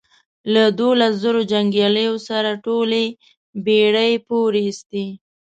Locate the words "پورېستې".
4.27-5.05